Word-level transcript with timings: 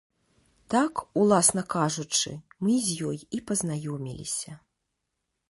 Так, 0.73 0.93
уласна 1.23 1.63
кажучы, 1.75 2.31
мы 2.65 2.73
з 2.87 2.97
ёй 3.11 3.19
і 3.37 3.43
пазнаёміліся. 3.53 4.51